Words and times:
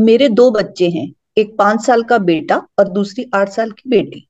मेरे 0.00 0.28
दो 0.28 0.50
बच्चे 0.50 0.88
हैं, 0.88 1.12
एक 1.38 1.56
पाँच 1.58 1.80
साल 1.80 2.02
का 2.02 2.18
बेटा 2.18 2.56
और 2.78 2.88
दूसरी 2.88 3.24
आठ 3.34 3.48
साल 3.48 3.70
की 3.70 3.90
बेटी। 3.90 4.26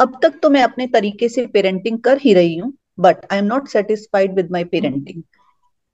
अब 0.00 0.18
तक 0.22 0.38
तो 0.42 0.50
मैं 0.50 0.62
अपने 0.62 0.86
तरीके 0.86 1.28
से 1.28 1.46
पेरेंटिंग 1.46 1.98
कर 1.98 2.18
ही 2.18 2.32
रही 2.34 2.56
हूँ 2.56 2.72
but 3.00 3.26
I 3.32 3.38
am 3.38 3.44
not 3.44 3.68
satisfied 3.68 4.34
with 4.34 4.50
my 4.50 4.64
parenting 4.64 5.22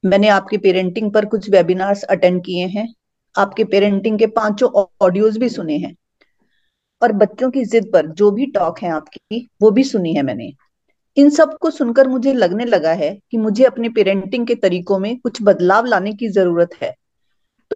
मैंने 0.05 0.29
आपके 0.29 0.59
पेरेंटिंग 0.59 1.11
पर 1.13 1.25
कुछ 1.25 1.51
वेबिनार्स 1.51 2.03
अटेंड 2.03 2.41
किए 2.45 2.67
हैं, 2.67 2.87
आपके 3.35 3.65
पेरेंटिंग 3.65 4.19
के 4.19 4.27
पाँचों 4.29 4.71
ऑडियोज 5.03 5.39
भी 5.39 5.49
सुने 5.49 5.77
हैं, 5.77 5.95
और 7.03 7.13
बच्चों 7.15 7.51
की 7.51 7.65
जिद 7.65 7.91
पर 7.93 8.07
जो 8.07 8.31
भी 8.31 8.47
टॉक 8.47 8.79
है 8.79 8.91
आपकी, 8.91 9.49
वो 9.63 9.71
भी 9.71 9.85
सुनी 9.85 10.15
है 10.15 10.23
मैंने। 10.23 10.53
इन 11.17 11.31
सबको 11.31 11.71
सुनकर 11.71 12.09
मुझे 12.09 12.33
लगने 12.33 12.65
लगा 12.65 12.93
है 12.95 13.15
कि 13.31 13.37
मुझे 13.39 13.65
अपने 13.65 13.89
पेरेंटिंग 13.89 14.47
के 14.47 14.55
तरीकों 14.55 14.99
में 14.99 15.17
कुछ 15.19 15.43
बदलाव 15.43 15.87
लाने 15.87 16.13
की 16.13 16.29
ज़रूरत 16.29 16.83
है। 16.83 16.95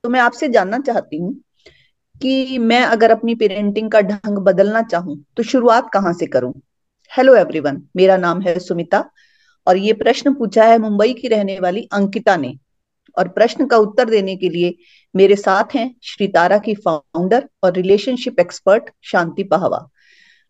तो 0.04 0.08
मैं 0.10 0.20
आपसे 0.20 0.48
जानना 0.48 0.78
चाहती 0.78 1.18
हूँ 1.18 1.32
कि 2.20 2.58
मैं 2.58 2.80
अगर 2.80 3.10
अपनी 3.10 3.34
पेरेंटिंग 3.34 3.90
का 3.90 4.00
ढंग 4.00 4.38
बदलना 4.38 4.82
चाहूँ 4.82 5.16
तो 5.36 5.42
शुरुआत 5.42 5.88
कहाँ 5.92 6.12
से 6.12 6.26
करूँ? 6.26 6.52
हेलो 7.12 7.34
एवरीवन 7.36 7.80
मेरा 7.96 8.16
नाम 8.16 8.40
है 8.40 8.58
सुमिता 8.58 9.04
और 9.66 9.76
ये 9.76 9.92
प्रश्न 9.92 10.34
पूछा 10.34 10.64
है 10.64 10.78
मुंबई 10.78 11.12
की 11.12 11.28
रहने 11.28 11.58
वाली 11.60 11.88
अंकिता 11.92 12.36
ने 12.36 12.54
और 13.16 13.28
प्रश्न 13.28 13.66
का 13.66 13.76
उत्तर 13.76 14.10
देने 14.10 14.36
के 14.36 14.48
लिए 14.48 14.74
मेरे 15.14 15.36
साथ 15.36 15.74
हैं 15.74 15.94
श्री 16.02 16.28
तारा 16.28 16.58
की 16.58 16.74
फाउंडर 16.74 17.48
और 17.62 17.72
रिलेशनशिप 17.72 18.40
एक्सपर्ट 18.40 18.90
शांति 19.02 19.42
पहवा। 19.44 19.86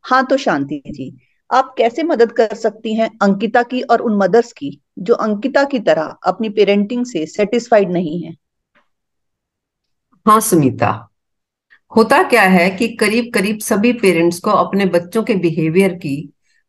हाँ 0.05 0.25
तो 0.27 0.37
शांति 0.37 0.83
जी, 0.87 1.13
आप 1.51 1.75
कैसे 1.79 2.03
मदद 2.03 2.33
कर 2.33 2.55
सकती 2.57 2.95
हैं 2.95 3.11
अंकिता 3.23 3.63
की 3.63 3.83
और 3.83 4.01
उन 4.01 4.17
मदर्स 4.19 4.53
की, 4.53 4.79
जो 4.99 5.15
अंकिता 5.15 5.65
की 5.65 5.79
तरह 5.81 6.17
अपनी 6.27 6.49
पेरेंटिंग 6.49 7.05
से 7.07 7.27
सेटिस्फाइड 7.27 7.93
नहीं 7.93 8.23
है? 8.23 8.35
हाँ 10.27 10.41
सुनीता। 10.41 11.11
होता 11.93 12.23
क्या 12.23 12.43
है 12.43 12.71
कि 12.71 12.89
करीब 12.89 13.33
करीब 13.35 13.59
सभी 13.59 13.93
पेरेंट्स 13.93 14.39
को 14.41 14.51
अपने 14.51 14.87
बच्चों 14.87 15.23
के 15.23 15.35
बिहेवियर 15.35 15.95
की 15.95 16.17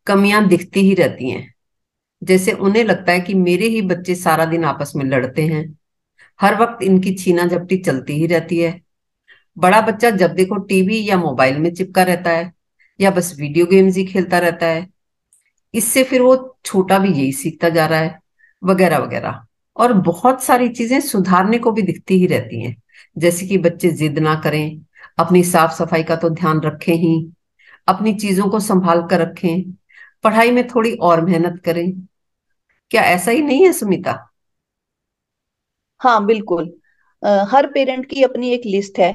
कमियाँ 0.07 0.47
दिखती 0.47 0.79
ही 0.79 0.93
रहती 0.93 1.29
हैं। 1.29 1.53
जैसे 2.21 2.51
उन्हें 2.51 2.83
लगता 2.83 3.11
है 3.11 3.19
कि 3.19 3.33
मेरे 3.33 3.67
ही 3.67 3.81
बच्चे 3.81 4.15
सारा 4.15 4.45
दिन 4.45 4.65
आपस 4.65 4.91
में 4.95 5.05
लड़ते 5.05 5.45
हैं। 5.45 5.63
हर 6.39 6.61
वक्त 6.61 6.83
इनकी 6.83 7.13
छीना 7.15 7.45
झपटी 7.45 7.77
चलती 7.77 8.13
ही 8.13 8.27
रहती 8.27 8.59
है। 8.59 8.81
बड़ा 9.57 9.81
बच्चा 9.81 10.09
जब 10.09 10.33
देखो 10.33 10.55
टीवी 10.55 11.09
या 11.09 11.17
मोबाइल 11.17 11.57
में 11.57 11.73
चिपका 11.73 12.03
रहता 12.03 12.29
है, 12.29 12.51
या 12.99 13.11
बस 13.11 13.35
वीडियो 13.39 13.65
गेम्स 13.65 13.95
ही 13.95 14.05
खेलता 14.05 14.39
रहता 14.39 14.65
है। 14.65 14.87
इससे 15.73 16.03
फिर 16.03 16.21
वो 16.21 16.57
छोटा 16.65 16.99
भी 16.99 17.09
यही 17.09 17.31
सीखता 17.33 17.69
जा 17.69 17.85
रहा 17.85 17.99
है 17.99 18.19
वगैरह 18.63 18.97
वगैरह 18.97 19.45
और 19.77 19.93
बहुत 19.93 20.43
सारी 20.43 20.69
चीज़ें 20.69 20.99
सुधारने 21.01 21.57
को 21.57 21.71
भी 21.71 21.81
दिखती 21.81 22.17
ही 22.19 22.27
रहती 22.27 22.61
हैं। 22.63 22.75
जैसे 23.17 23.47
कि 23.47 23.57
बच्चे 23.57 23.89
जिद 23.91 24.19
ना 24.19 24.35
करें, 24.35 24.81
अपनी 25.19 25.43
साफ़ 25.43 25.73
सफ़ाई 25.73 26.03
का 26.03 26.15
तो 26.15 26.29
ध्यान 26.29 26.61
रखें 26.61 26.93
ही, 26.93 27.15
अपनी 27.87 28.13
चीज़ों 28.13 28.49
को 28.49 28.59
संभाल 28.59 29.01
कर 29.07 29.21
रखें, 29.21 29.71
पढ़ाई 30.23 30.51
में 30.51 30.67
थोड़ी 30.67 30.93
और 31.01 31.25
मेहनत 31.25 31.61
करें। 31.65 31.91
क्या 32.91 33.01
ऐसा 33.05 33.31
ही 33.31 33.41
नहीं 33.41 33.65
है 33.65 33.71
सुमिता 33.73 34.13
हाँ 36.01 36.25
बिल्कुल। 36.25 36.73
हर 37.23 37.67
पेरेंट 37.67 38.05
की 38.09 38.23
अपनी 38.23 38.49
एक 38.53 38.61
लिस्ट 38.65 38.99
है 38.99 39.11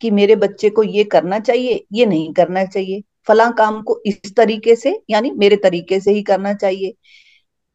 कि 0.00 0.10
मेरे 0.10 0.36
बच्चे 0.36 0.70
को 0.70 0.82
ये 0.82 1.04
करना 1.04 1.38
चाहिए, 1.38 1.84
ये 1.92 2.06
नहीं 2.06 2.32
करना 2.34 2.64
चाहिए। 2.64 3.02
फला 3.28 3.50
काम 3.50 3.82
को 3.82 4.00
इस 4.06 4.34
तरीके 4.36 4.76
से, 4.76 5.00
यानी 5.10 5.30
मेरे 5.30 5.56
तरीके 5.56 6.00
से 6.00 6.12
ही 6.12 6.22
करना 6.22 6.54
चाहिए। 6.54 6.94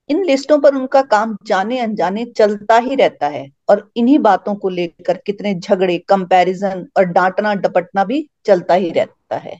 इन 0.10 0.24
लिस्टों 0.26 0.60
पर 0.60 0.76
उनका 0.76 1.02
काम 1.02 1.38
जाने 1.46 1.80
अनजाने 1.80 2.26
चलता 2.26 2.78
ही 2.78 2.96
रहता 2.96 3.28
है 3.28 3.48
और 3.70 3.92
इन्हीं 3.98 4.20
बातों 4.20 4.56
को 4.56 4.70
लेकर 4.70 5.18
कितने 5.18 5.54
झगड़े 5.56 5.98
कंपैरिजन 5.98 6.86
और 6.98 7.04
डांटना 7.04 7.54
डपटना 7.54 8.04
भी 8.04 8.30
चलता 8.46 8.74
ही 8.74 8.90
रहता 8.90 9.38
है। 9.38 9.60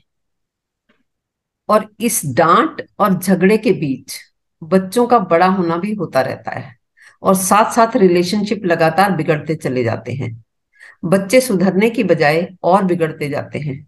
और 1.68 1.88
इस 2.00 2.22
डांट 2.26 2.82
और 2.98 3.18
झगड़े 3.18 3.58
के 3.58 3.72
बीच 3.72 4.18
बच्चों 4.62 5.06
का 5.06 5.18
बड़ा 5.18 5.46
होना 5.46 5.76
भी 5.76 5.94
होता 5.94 6.20
रहता 6.20 6.50
है 6.50 6.74
और 7.22 7.34
साथ 7.34 7.72
साथ 7.72 7.96
रिलेशनशिप 7.96 8.64
लगातार 8.64 9.12
बिगड़ते 9.12 9.54
चले 9.54 9.84
जाते 9.84 10.12
हैं। 10.12 10.44
बच्चे 11.04 11.40
सुधरने 11.40 11.90
की 11.90 12.04
बजाय 12.04 12.48
और 12.62 12.84
बिगड़ते 12.84 13.28
जाते 13.28 13.58
हैं। 13.58 13.86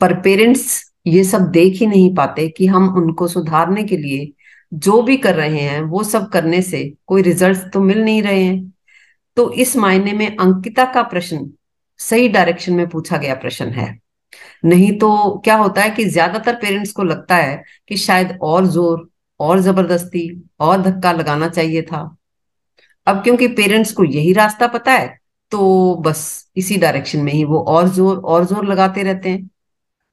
पर 0.00 0.20
पेरेंट्स 0.20 0.92
ये 1.06 1.24
सब 1.24 1.50
देख 1.50 1.74
ही 1.74 1.86
नहीं 1.86 2.14
पाते 2.14 2.48
कि 2.48 2.66
हम 2.66 2.88
उनको 2.96 3.28
सुधारने 3.28 3.84
के 3.84 3.96
लिए 3.96 4.32
जो 4.72 5.00
भी 5.02 5.16
कर 5.16 5.34
रहे 5.34 5.60
हैं, 5.60 5.80
वो 5.82 6.02
सब 6.04 6.28
करने 6.30 6.60
से 6.62 6.82
कोई 7.06 7.22
रिज़ल्ट 7.22 7.72
तो 7.72 7.80
मिल 7.80 8.02
नहीं 8.04 8.22
रहे 8.22 8.42
हैं। 8.42 8.72
तो 9.36 9.50
इस 9.54 9.76
मायने 9.76 10.12
में 10.12 10.26
अंकिता 10.28 10.84
का 10.92 11.02
प्रश्न 11.04 11.50
सही 12.00 12.28
डायरेक्शन 12.28 12.72
में 12.72 12.88
पूछा 12.88 13.16
गया 13.16 13.34
प्रश्न 13.36 13.68
है। 13.70 13.98
नहीं 14.64 14.92
तो 14.98 15.40
क्या 15.44 15.56
होता 15.56 15.82
है 15.82 15.90
कि 15.90 16.04
ज़्यादातर 16.06 16.54
पेरेंट्स 16.54 16.92
को 16.92 17.02
लगता 17.04 17.36
है 17.36 17.62
कि 17.88 17.96
शायद 17.96 18.38
और 18.42 18.66
ज़ोर, 18.66 19.08
और 19.40 19.60
ज़बरदस्ती, 19.60 20.42
और 20.60 20.82
धक्का 20.82 21.12
लगाना 21.12 21.48
चाहिए 21.48 21.82
था। 21.82 22.00
अब 23.06 23.22
क्योंकि 23.24 23.48
पेरेंट्स 23.50 23.92
को 23.92 24.04
यही 24.04 24.32
रास्ता 24.32 24.66
पता 24.68 24.92
है 24.92 25.18
तो 25.52 25.94
बस 25.96 26.50
इसी 26.56 26.76
डायरेक्शन 26.76 27.20
में 27.20 27.32
ही 27.32 27.44
वो 27.44 27.60
और 27.60 27.88
ज़ोर 27.88 28.16
और 28.16 28.44
ज़ोर 28.46 28.66
लगाते 28.66 29.02
रहते 29.02 29.28
हैं। 29.28 29.48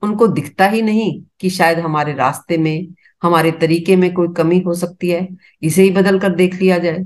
उनको 0.03 0.27
दिखता 0.29 0.65
ही 0.67 0.81
नहीं 0.81 1.11
कि 1.39 1.49
शायद 1.49 1.79
हमारे 1.79 2.13
रास्ते 2.13 2.57
में 2.57 2.87
हमारे 3.21 3.51
तरीके 3.61 3.95
में 3.95 4.13
कोई 4.13 4.27
कमी 4.37 4.59
हो 4.61 4.73
सकती 4.75 5.09
है? 5.09 5.27
इसे 5.63 5.81
ही 5.83 5.91
बदल 5.91 6.19
कर 6.19 6.35
देख 6.35 6.55
लिया 6.55 6.77
जाए। 6.79 7.03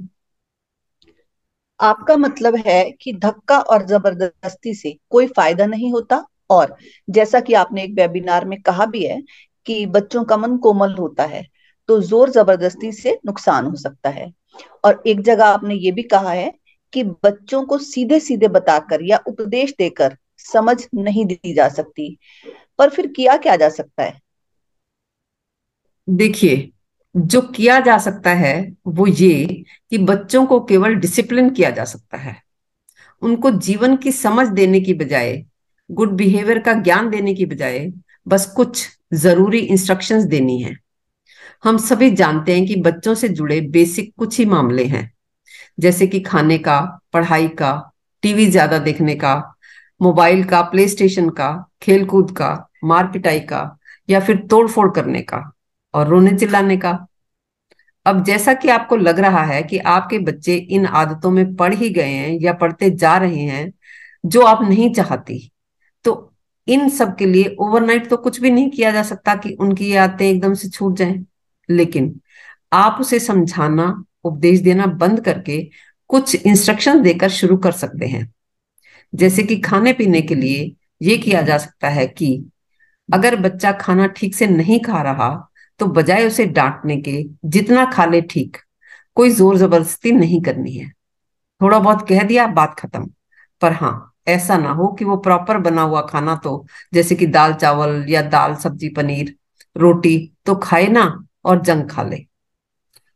आपका 1.79 2.16
मतलब 2.17 2.55
है 2.67 2.83
कि 3.01 3.13
धक्का 3.16 3.57
और 3.61 3.85
ज़बरदस्ती 3.88 4.73
से 4.75 4.95
कोई 5.09 5.27
फ़ायदा 5.27 5.66
नहीं 5.66 5.91
होता? 5.94 6.25
और 6.49 6.75
जैसा 7.07 7.39
कि 7.39 7.53
आपने 7.53 7.83
एक 7.83 7.94
वेबिनार 7.95 8.45
में 8.45 8.61
कहा 8.61 8.85
भी 8.85 9.03
है 9.05 9.22
कि 9.67 9.85
बच्चों 9.88 10.23
का 10.23 10.38
मन 10.38 10.57
कोमल 10.57 10.94
होता 10.95 11.23
है 11.25 11.45
तो 11.89 11.99
ज़ोर 12.01 12.29
ज़बरदस्ती 12.29 12.91
से 12.91 13.17
नुकसान 13.25 13.66
हो 13.66 13.75
सकता 13.78 14.09
है। 14.09 14.31
और 14.83 15.01
एक 15.07 15.22
जगह 15.22 15.45
आपने 15.45 15.75
ये 15.75 15.91
भी 15.91 16.03
कहा 16.05 16.31
है 16.31 16.51
कि 16.93 17.03
बच्चों 17.03 17.63
को 17.66 17.78
सीधे 17.79 18.19
सीधे 18.19 18.47
बताकर 18.49 19.03
या 19.03 19.19
उपदेश 19.28 19.73
देकर 19.79 20.16
समझ 20.45 20.78
नहीं 20.95 21.25
दी 21.25 21.53
जा 21.53 21.67
सकती। 21.69 22.17
पर 22.79 22.89
फिर 22.89 23.07
किया 23.07 23.38
क्या 23.38 23.55
जा 23.55 23.69
सकता 23.72 24.03
है? 24.03 24.19
देखिए, 26.07 26.72
जो 27.16 27.41
किया 27.47 27.79
जा 27.79 27.97
सकता 27.97 28.29
है 28.29 28.53
वो 28.88 29.07
ये 29.07 29.63
कि 29.91 29.97
बच्चों 30.00 30.45
को 30.45 30.59
केवल 30.66 30.95
डिसिप्लिन 30.95 31.50
किया 31.50 31.69
जा 31.69 31.84
सकता 31.85 32.17
है। 32.17 32.35
उनको 33.22 33.51
जीवन 33.51 33.95
की 33.95 34.11
समझ 34.11 34.47
देने 34.50 34.79
की 34.81 34.94
बजाय 34.94 35.44
गुड 35.90 36.11
बिहेवियर 36.11 36.59
का 36.59 36.73
ज्ञान 36.73 37.09
देने 37.09 37.34
की 37.34 37.45
बजाय 37.45 37.91
बस 38.28 38.45
कुछ 38.56 38.88
ज़रूरी 39.13 39.59
इंस्ट्रक्शंस 39.59 40.23
देनी 40.23 40.61
है। 40.61 40.75
हम 41.63 41.78
सभी 41.79 42.09
जानते 42.11 42.56
हैं 42.56 42.66
कि 42.66 42.75
बच्चों 42.81 43.13
से 43.16 43.29
जुड़े 43.29 43.59
बेसिक 43.61 44.13
कुछ 44.17 44.38
ही 44.40 44.45
मामले 44.45 44.85
हैं, 44.85 45.11
जैसे 45.79 46.07
कि 46.07 46.19
खाने 46.19 46.57
का, 46.57 46.79
पढ़ाई 47.13 47.47
का 47.47 47.91
टीवी 48.23 48.45
ज़्यादा 48.47 48.78
देखने 48.79 49.16
का 49.16 49.35
मोबाइल 50.01 50.44
का 50.44 50.61
प्ले 50.61 50.88
स्टेशन 50.88 51.29
का, 51.29 51.72
खेलकूद 51.81 52.31
का 52.38 52.69
मार 52.84 53.07
पिटाई 53.07 53.40
का 53.41 53.79
या 54.09 54.19
फिर 54.19 54.45
तोड़फोड़ 54.50 54.91
करने 54.91 55.22
का। 55.22 55.51
और 55.94 56.07
रोने 56.07 56.31
चिल्लाने 56.31 56.78
का। 56.78 56.91
अब 58.06 58.24
जैसा 58.24 58.53
कि 58.53 58.69
आपको 58.69 58.96
लग 58.96 59.19
रहा 59.19 59.44
है 59.44 59.62
कि 59.63 59.78
आपके 59.78 60.19
बच्चे 60.19 60.56
इन 60.56 60.85
आदतों 60.85 61.31
में 61.31 61.56
पढ़ 61.56 61.74
ही 61.74 61.90
गए 61.90 62.09
हैं 62.09 62.38
या 62.41 62.53
पढ़ते 62.53 62.90
जा 62.90 63.18
रहे 63.18 63.41
हैं 63.41 63.72
जो 64.24 64.41
आप 64.41 64.62
नहीं 64.63 64.94
चाहती 64.94 65.52
तो 66.06 66.13
इन 66.68 66.90
सब 66.90 67.16
के 67.16 67.25
लिए 67.25 67.56
ओवरनाइट 67.59 68.09
तो 68.09 68.18
कुछ 68.18 68.40
भी 68.41 68.50
नहीं 68.52 68.69
किया 68.69 68.91
जा 68.91 69.03
सकता 69.03 69.35
कि 69.35 69.53
उनकी 69.59 69.90
ये 69.90 69.97
आदतें 69.97 70.25
एकदम 70.29 70.53
से 70.53 70.69
छूट 70.69 70.97
जाएँ। 70.97 71.25
लेकिन 71.69 72.19
आप 72.73 72.97
उसे 73.02 73.19
समझाना, 73.19 74.03
उपदेश 74.23 74.59
देना 74.59 74.85
बंद 74.85 75.19
करके 75.25 75.62
कुछ 76.09 76.35
इंस्ट्रक्शन 76.35 77.02
देकर 77.02 77.29
शुरू 77.29 77.58
कर 77.58 77.72
सकते 77.72 78.06
हैं। 78.06 78.31
जैसे 79.13 79.44
कि 79.44 79.58
खाने 79.59 79.94
पीने 79.94 80.22
के 80.22 80.35
लिए 80.35 80.76
ये 81.02 81.17
किया 81.17 81.41
जा 81.41 81.58
सकता 81.58 81.90
है 81.90 82.08
कि 82.08 82.34
अगर 83.09 83.35
बच्चा 83.35 83.72
खाना 83.72 84.08
ठीक 84.08 84.35
से 84.35 84.47
नहीं 84.47 84.79
खा 84.79 85.02
रहा 85.02 85.29
तो 85.81 85.85
बजाय 85.87 86.25
उसे 86.28 86.45
डांटने 86.47 86.97
के, 86.97 87.23
जितना 87.45 87.85
खा 87.85 88.05
ले 88.05 88.22
ठीक, 88.22 88.57
कोई 89.17 89.29
ज़ोर 89.29 89.57
ज़बरदस्ती 89.57 90.11
नहीं 90.11 90.41
करनी 90.41 90.72
है। 90.72 90.89
थोड़ा 91.61 91.79
बहुत 91.79 92.07
कह 92.07 92.23
दिया, 92.23 92.47
बात 92.47 92.75
खत्म। 92.79 93.05
पर 93.61 93.73
हाँ 93.73 94.13
ऐसा 94.28 94.57
ना 94.57 94.72
हो 94.72 94.87
कि 94.87 95.05
वो 95.05 95.16
प्रॉपर 95.17 95.57
बना 95.57 95.81
हुआ 95.81 96.01
खाना 96.01 96.35
तो 96.35 96.66
जैसे 96.93 97.16
कि 97.16 97.25
दाल 97.28 97.53
चावल 97.53 98.05
या 98.09 98.22
दाल 98.22 98.55
सब्ज़ी 98.55 98.89
पनीर, 98.89 99.35
रोटी 99.75 100.31
तो 100.45 100.55
खाए 100.55 100.87
ना 100.87 101.03
और 101.45 101.61
जंग 101.61 101.89
खा 101.89 102.03
ले। 102.03 102.25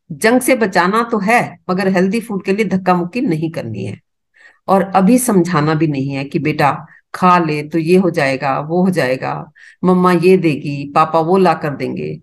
जंग 0.09 0.41
से 0.41 0.55
बचाना 0.55 1.03
तो 1.03 1.19
है, 1.19 1.57
मगर 1.69 1.87
हेल्दी 1.87 2.19
फ़ूड 2.19 2.43
के 2.43 2.53
लिए 2.53 2.65
धक्का 2.65 2.95
मुक्की 2.95 3.21
नहीं 3.21 3.51
करनी 3.51 3.85
है। 3.85 3.99
और 4.67 4.83
अभी 4.95 5.17
समझाना 5.17 5.73
भी 5.73 5.87
नहीं 5.87 6.09
है 6.09 6.23
कि 6.25 6.39
बेटा, 6.39 6.71
खा 7.15 7.37
ले 7.39 7.61
तो 7.63 7.77
ये 7.79 7.97
हो 7.97 8.09
जाएगा, 8.09 8.59
वो 8.59 8.83
हो 8.83 8.89
जाएगा, 8.89 9.33
मम्मा 9.83 10.11
ये 10.11 10.37
देगी, 10.37 10.91
पापा 10.95 11.19
वो 11.19 11.37
ला 11.37 11.53
कर 11.53 11.75
देंगे। 11.75 12.19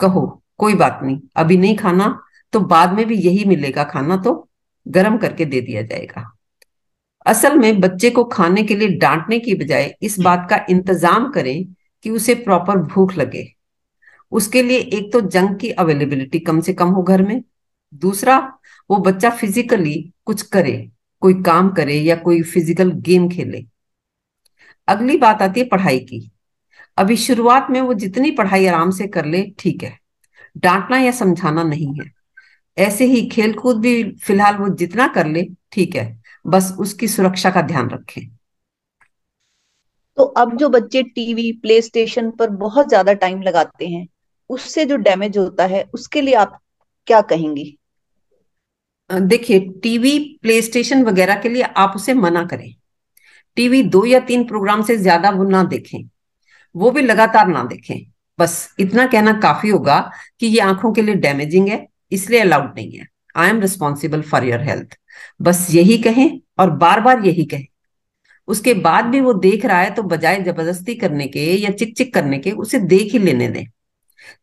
कहो, 0.00 0.42
कोई 0.58 0.74
बात 0.74 1.00
नहीं। 1.02 1.18
अभी 1.36 1.56
नहीं 1.56 1.76
खाना 1.76 2.18
तो 2.52 2.60
बाद 2.62 2.92
में 2.92 3.04
भी 3.06 3.16
यही 3.16 3.44
मिलेगा 3.44 3.84
खाना 3.84 4.16
तो 4.16 4.32
गर्म 4.86 5.16
करके 5.18 5.44
दे 5.44 5.60
दिया 5.60 5.82
जाएगा। 5.82 6.30
असल 7.26 7.58
में 7.58 7.80
बच्चे 7.80 8.10
को 8.10 8.24
खाने 8.24 8.62
के 8.62 8.76
लिए 8.76 8.88
डांटने 8.98 9.38
की 9.38 9.54
बजाय 9.54 9.94
इस 10.02 10.18
बात 10.20 10.46
का 10.50 10.64
इंतज़ाम 10.70 11.30
करें 11.32 11.64
कि 12.04 12.10
उसे 12.10 12.34
प्रॉपर 12.34 12.78
भूख 12.84 13.14
लगे। 13.14 13.46
उसके 14.32 14.62
लिए 14.62 14.78
एक 14.78 15.12
तो 15.12 15.20
जंक 15.22 15.58
की 15.60 15.70
अवेलेबिलिटी 15.70 16.38
कम 16.40 16.60
से 16.60 16.72
कम 16.74 16.88
हो 16.88 17.02
घर 17.02 17.22
में। 17.22 17.42
दूसरा, 17.94 18.38
वो 18.90 18.96
बच्चा 18.98 19.30
फिजिकली 19.30 19.94
कुछ 20.24 20.42
करे, 20.42 20.90
कोई 21.22 21.34
काम 21.42 21.70
करे 21.70 21.94
या 21.94 22.16
कोई 22.16 22.42
फ़िज़िकल 22.42 22.90
गेम 23.00 23.28
खेले। 23.28 23.64
अगली 24.88 25.16
बात 25.16 25.42
आती 25.42 25.60
है 25.60 25.66
पढ़ाई 25.66 25.98
की। 26.00 26.30
अभी 26.98 27.16
शुरुआत 27.16 27.66
में 27.70 27.80
वो 27.80 27.94
जितनी 27.94 28.30
पढ़ाई 28.30 28.66
आराम 28.66 28.90
से 28.90 29.06
कर 29.08 29.24
ले 29.26 29.42
ठीक 29.58 29.82
है। 29.82 29.98
डांटना 30.56 30.98
या 30.98 31.10
समझाना 31.12 31.62
नहीं 31.62 31.94
है। 31.94 32.10
ऐसे 32.76 33.04
ही 33.04 33.26
खेल 33.28 33.52
कूद 33.54 33.80
भी 33.80 34.02
फ़िलहाल 34.16 34.56
वो 34.56 34.68
जितना 34.76 35.06
कर 35.08 35.26
ले 35.26 35.42
ठीक 35.72 35.96
है 35.96 36.06
बस 36.44 36.74
उसकी 36.80 37.08
सुरक्षा 37.08 37.50
का 37.50 37.62
ध्यान 37.62 37.90
रखें। 37.90 38.22
तो 40.18 40.24
अब 40.24 40.56
जो 40.56 40.68
बच्चे 40.68 41.02
टीवी 41.04 41.50
प्ले 41.52 41.80
स्टेशन 41.82 42.30
पर 42.30 42.50
बहुत 42.56 42.88
ज़्यादा 42.88 43.12
टाइम 43.14 43.42
लगाते 43.42 43.86
हैं 43.88 44.06
उससे 44.50 44.84
जो 44.84 44.96
डैमेज 44.98 45.38
होता 45.38 45.64
है 45.66 45.82
उसके 45.94 46.20
लिए 46.20 46.34
आप 46.36 46.58
क्या 47.06 47.20
कहेंगी? 47.22 47.76
देखिए 49.10 49.58
टीवी 49.82 50.18
प्ले 50.42 50.60
स्टेशन 50.62 51.04
वगैरह 51.04 51.40
के 51.40 51.48
लिए 51.48 51.62
आप 51.62 51.92
उसे 51.96 52.14
मना 52.14 52.44
करें। 52.44 52.72
टीवी 53.56 53.82
दो 53.84 54.04
या 54.04 54.20
तीन 54.20 54.44
प्रोग्राम 54.44 54.82
से 54.82 54.96
ज़्यादा 54.96 55.30
वो 55.30 55.44
ना 55.44 55.62
देखें। 55.64 55.98
वो 56.74 56.90
भी 56.90 57.02
लगातार 57.02 57.48
ना 57.48 57.62
देखें। 57.64 58.04
बस 58.38 58.74
इतना 58.80 59.06
कहना 59.06 59.32
काफ़ी 59.40 59.68
होगा 59.70 59.98
कि 60.40 60.46
ये 60.46 60.60
आँखों 60.60 60.92
के 60.92 61.02
लिए 61.02 61.14
डैमेजिंग 61.16 61.68
है, 61.68 61.86
इसलिए 62.12 62.40
अलाउड 62.40 62.72
नहीं 62.76 62.90
है। 62.92 63.06
I 63.36 63.50
am 63.50 63.60
responsible 63.60 64.22
for 64.22 64.44
your 64.44 64.62
health 64.62 64.96
बस 65.42 65.66
यही 65.70 65.98
कहें 65.98 66.40
और 66.58 66.70
बार 66.72 67.00
बार 67.00 67.24
यही 67.26 67.44
कहें। 67.44 67.66
उसके 68.48 68.74
बाद 68.76 69.04
भी 69.04 69.20
वो 69.20 69.32
देख 69.34 69.64
रहा 69.66 69.78
है 69.78 69.90
तो 69.90 70.02
बजाय 70.04 70.42
ज़बरदस्ती 70.42 70.94
करने 70.94 71.26
के 71.26 71.44
या 71.54 71.70
चिक 71.72 71.96
चिक 71.96 72.12
करने 72.14 72.38
के 72.38 72.50
उसे 72.52 72.78
देख 72.80 73.12
ही 73.12 73.18
लेने 73.18 73.48
दें। 73.48 73.64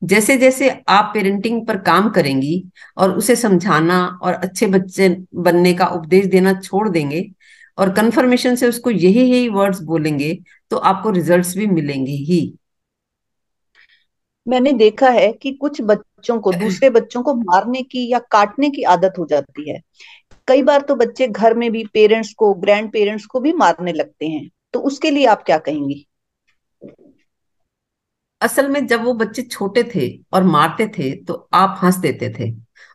जैसे 0.03 0.37
जैसे 0.37 0.69
आप 0.89 1.11
पेरेंटिंग 1.13 1.65
पर 1.67 1.77
काम 1.81 2.09
करेंगी 2.09 2.63
और 2.97 3.11
उसे 3.11 3.35
समझाना 3.35 4.05
और 4.21 4.33
अच्छे 4.33 4.67
बच्चे 4.67 5.09
बनने 5.35 5.73
का 5.73 5.85
उपदेश 5.89 6.25
देना 6.25 6.53
छोड़ 6.53 6.87
देंगे 6.89 7.25
और 7.77 7.93
कंफर्मेशन 7.93 8.55
से 8.55 8.67
उसको 8.67 8.91
यही 8.91 9.21
यही 9.21 9.47
वर्ड्स 9.49 9.81
बोलेंगे 9.83 10.37
तो 10.71 10.77
आपको 10.77 11.09
रिजल्ट्स 11.09 11.57
भी 11.57 11.68
मिलेंगे 11.68 12.12
ही। 12.12 12.57
मैंने 14.47 14.71
देखा 14.73 15.09
है 15.09 15.31
कि 15.33 15.51
कुछ 15.51 15.81
बच्चों 15.81 16.39
को 16.39 16.51
दूसरे 16.59 16.89
बच्चों 16.89 17.23
को 17.23 17.33
मारने 17.33 17.81
की 17.83 18.12
या 18.12 18.19
काटने 18.19 18.69
की 18.69 18.83
आदत 18.83 19.13
हो 19.19 19.25
जाती 19.25 19.69
है। 19.69 19.79
कई 20.47 20.63
बार 20.63 20.81
तो 20.81 20.95
बच्चे 20.95 21.27
घर 21.27 21.53
में 21.53 21.71
भी 21.71 21.83
पेरेंट्स 21.85 22.33
को 22.33 22.53
ग्रैंड 22.53 22.91
पेरेंट्स 22.91 23.25
को 23.25 23.39
भी 23.39 23.53
मारने 23.53 23.94
लगते 23.94 24.27
हैं। 24.27 24.50
तो 24.73 24.79
उसके 24.79 25.12
लिए 25.12 25.25
आप 25.25 25.44
क्या 25.44 25.57
कहेंगी? 25.57 26.07
असल 28.41 28.67
में 28.67 28.88
जब 28.88 29.03
वो 29.03 29.13
बच्चे 29.13 29.41
छोटे 29.41 29.83
थे 29.95 30.07
और 30.33 30.44
मारते 30.44 30.88
थे 30.88 31.12
तो 31.24 31.50
आप 31.53 31.79
हंस 31.83 31.95
देते 31.95 32.29
थे। 32.39 32.51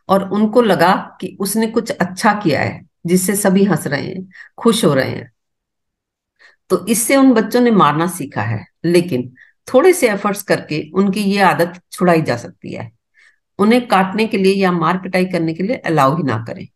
और 0.09 0.29
उनको 0.29 0.61
लगा 0.61 0.93
कि 1.21 1.37
उसने 1.39 1.67
कुछ 1.67 1.91
अच्छा 1.91 2.33
किया 2.33 2.61
है 2.61 2.81
जिससे 3.05 3.35
सभी 3.35 3.63
हंस 3.63 3.87
रहे 3.87 4.07
हैं 4.07 4.27
खुश 4.57 4.85
हो 4.85 4.93
रहे 4.93 5.09
हैं। 5.09 5.31
तो 6.69 6.87
इससे 6.87 7.15
उन 7.15 7.33
बच्चों 7.33 7.61
ने 7.61 7.71
मारना 7.71 8.07
सीखा 8.07 8.41
है, 8.41 8.67
लेकिन 8.85 9.33
थोड़े 9.73 9.93
से 9.93 10.09
एफर्ट्स 10.09 10.43
करके 10.43 10.91
उनकी 10.93 11.19
ये 11.19 11.41
आदत 11.41 11.81
छुड़ाई 11.91 12.21
जा 12.21 12.37
सकती 12.37 12.73
है। 12.73 12.91
उन्हें 13.59 13.87
काटने 13.87 14.27
के 14.27 14.37
लिए 14.37 14.53
या 14.53 14.71
मार 14.71 14.97
पिटाई 14.97 15.25
करने 15.25 15.53
के 15.53 15.63
लिए 15.63 15.75
अलाउ 15.75 16.17
ही 16.17 16.23
ना 16.23 16.45
करें। 16.47 16.67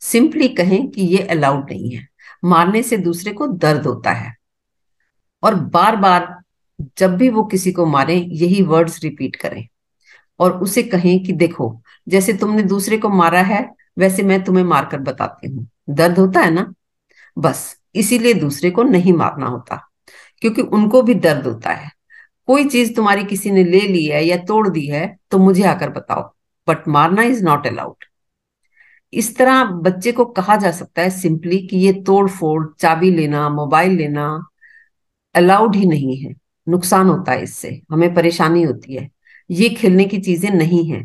सिंपली 0.00 0.48
कहें 0.48 0.90
कि 0.90 1.02
ये 1.02 1.18
अलाउड 1.18 1.70
नहीं 1.70 1.96
है। 1.96 2.08
मारने 2.44 2.82
से 2.82 2.96
दूसरे 2.96 3.32
को 3.32 3.46
दर्द 3.46 3.86
होता 3.86 4.10
है। 4.10 4.36
और 5.42 5.54
बार 5.54 5.96
बार 5.96 6.38
जब 6.98 7.16
भी 7.16 7.28
वो 7.28 7.44
किसी 7.44 7.72
को 7.72 7.86
मारे, 7.86 8.14
यही 8.16 8.62
वर्ड्स 8.62 9.02
रिपीट 9.02 9.36
करें। 9.36 9.68
और 10.40 10.52
उसे 10.52 10.82
कहें 10.82 11.24
कि 11.24 11.32
देखो, 11.32 11.82
जैसे 12.08 12.32
तुमने 12.32 12.62
दूसरे 12.62 12.98
को 12.98 13.08
मारा 13.08 13.42
है, 13.42 13.74
वैसे 13.98 14.22
मैं 14.22 14.44
तुम्हें 14.44 14.64
मारकर 14.64 14.98
बताती 14.98 15.48
हूँ। 15.48 15.68
दर्द 15.90 16.18
होता 16.18 16.40
है 16.40 16.50
ना? 16.50 16.74
बस। 17.38 17.79
इसीलिए 17.94 18.34
दूसरे 18.34 18.70
को 18.70 18.82
नहीं 18.82 19.12
मारना 19.12 19.46
होता, 19.46 19.80
क्योंकि 20.42 20.62
उनको 20.62 21.02
भी 21.02 21.14
दर्द 21.16 21.46
होता 21.46 21.70
है। 21.70 21.90
कोई 22.48 22.64
चीज़ 22.64 22.94
तुम्हारी 22.94 23.24
किसी 23.24 23.50
ने 23.50 23.64
ले 23.64 23.80
ली 23.80 24.04
है 24.06 24.24
या 24.24 24.36
तोड़ 24.44 24.68
दी 24.68 24.86
है 24.86 25.06
तो 25.30 25.38
मुझे 25.38 25.64
आकर 25.64 25.90
बताओ 25.90 26.22
बट 26.68 26.88
मारना 26.88 27.22
इज़ 27.22 27.44
नॉट 27.44 27.66
अलाउड 27.66 28.04
इस 29.12 29.36
तरह 29.36 29.64
बच्चे 29.84 30.12
को 30.12 30.24
कहा 30.26 30.56
जा 30.56 30.70
सकता 30.70 31.02
है 31.02 31.10
सिंपली 31.10 31.58
कि 31.66 31.76
ये 31.76 31.92
तोड़ 32.02 32.28
फोड़ 32.30 32.66
चाबी 32.80 33.10
लेना, 33.10 33.48
मोबाइल 33.48 33.92
लेना 33.92 34.26
अलाउड 35.34 35.76
ही 35.76 35.86
नहीं 35.86 36.16
है। 36.18 36.34
नुकसान 36.66 37.08
होता 37.08 37.32
है 37.32 37.42
इससे, 37.42 37.80
हमें 37.92 38.14
परेशानी 38.14 38.62
होती 38.62 38.94
है। 38.94 39.08
ये 39.50 39.68
खेलने 39.70 40.04
की 40.04 40.20
चीज़ें 40.20 40.50
नहीं 40.50 40.84
है। 40.90 41.00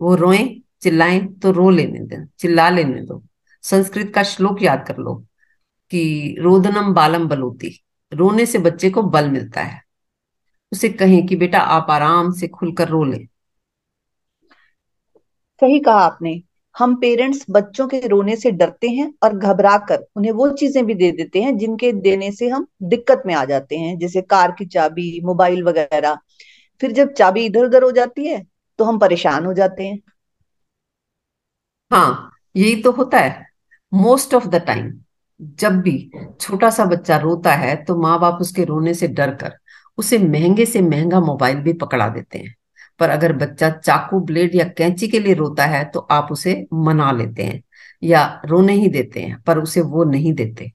वो 0.00 0.14
रोए, 0.14 0.38
चिल्लाएँ 0.82 1.20
तो 1.34 1.50
रो 1.52 1.68
लेने 1.70 2.00
दें, 2.00 2.26
चिल्ला 2.38 2.68
लेने 2.70 3.00
दो। 3.02 3.22
संस्कृत 3.64 4.12
का 4.14 4.22
श्लोक 4.22 4.62
याद 4.62 4.84
कर 4.88 4.96
लो। 4.96 5.22
कि 5.92 6.36
रोदनम 6.40 6.92
बालम 6.94 7.28
बलोती। 7.28 7.68
रोने 8.12 8.46
से 8.46 8.58
बच्चे 8.58 8.90
को 8.90 9.02
बल 9.02 9.30
मिलता 9.30 9.62
है। 9.62 9.80
उसे 10.72 10.88
कहें 10.90 11.26
कि 11.26 11.36
बेटा 11.36 11.58
आप 11.70 11.90
आराम 11.90 12.32
से 12.32 12.48
खुलकर 12.48 12.88
रो 12.88 13.04
ले। 13.04 13.26
सही 15.62 15.78
कहा 15.80 16.00
आपने। 16.00 16.40
हम 16.76 16.94
पेरेंट्स 16.96 17.44
बच्चों 17.50 17.86
के 17.88 17.98
रोने 18.08 18.36
से 18.36 18.50
डरते 18.52 18.88
हैं 18.88 19.12
और 19.22 19.36
घबरा 19.38 19.76
कर 19.88 20.04
उन्हें 20.16 20.32
वो 20.32 20.48
चीज़ें 20.52 20.84
भी 20.86 20.94
दे 20.94 21.10
देते 21.12 21.42
हैं 21.42 21.56
जिनके 21.58 21.92
देने 22.00 22.30
से 22.32 22.48
हम 22.48 22.66
दिक्कत 22.84 23.22
में 23.26 23.34
आ 23.34 23.44
जाते 23.44 23.76
हैं 23.76 23.96
जैसे 23.98 24.22
कार 24.24 24.52
की 24.52 24.66
चाबी 24.66 25.20
मोबाइल 25.24 25.62
वगैरह। 25.62 26.18
फिर 26.80 26.92
जब 26.92 27.12
चाबी 27.12 27.44
इधर 27.46 27.64
उधर 27.64 27.82
हो 27.82 27.90
जाती 27.92 28.26
है 28.26 28.42
तो 28.78 28.84
हम 28.84 28.98
परेशान 28.98 29.46
हो 29.46 29.52
जाते 29.54 29.86
हैं। 29.86 29.98
हाँ 31.90 32.30
यही 32.56 32.82
तो 32.82 32.90
होता 32.92 33.18
है। 33.18 33.46
मोस्ट 33.92 34.34
ऑफ़ 34.34 34.46
द 34.48 34.54
टाइम 34.66 34.90
जब 35.40 35.80
भी 35.80 36.10
छोटा 36.40 36.70
सा 36.70 36.84
बच्चा 36.84 37.16
रोता 37.18 37.52
है 37.54 37.74
तो 37.84 37.96
माँ 37.96 38.18
बाप 38.20 38.38
उसके 38.40 38.64
रोने 38.64 38.94
से 38.94 39.08
डर 39.08 39.34
कर 39.34 39.52
उसे 39.98 40.18
महँगे 40.18 40.64
से 40.66 40.80
महँगा 40.80 41.20
मोबाइल 41.20 41.56
भी 41.56 41.72
पकड़ा 41.72 42.08
देते 42.08 42.38
हैं। 42.38 42.54
पर 43.00 43.10
अगर 43.10 43.32
बच्चा 43.32 43.70
चाकू, 43.70 44.20
ब्लेड 44.20 44.54
या 44.54 44.64
कैंची 44.68 45.08
के 45.08 45.18
लिए 45.20 45.34
रोता 45.34 45.64
है 45.64 45.84
तो 45.84 46.00
आप 46.00 46.28
उसे 46.32 46.54
मना 46.74 47.10
लेते 47.12 47.42
हैं 47.42 47.62
या 48.02 48.24
रोने 48.46 48.72
ही 48.72 48.88
देते 48.88 49.20
हैं, 49.20 49.40
पर 49.42 49.58
उसे 49.58 49.80
वो 49.80 50.04
नहीं 50.04 50.32
देते। 50.32 50.70